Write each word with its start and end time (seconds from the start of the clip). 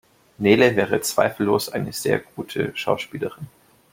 Nele 0.39 0.75
wäre 0.75 0.99
zweifellos 1.01 1.69
eine 1.69 1.93
sehr 1.93 2.17
gute 2.17 2.71
Schauspielerin. 2.75 3.45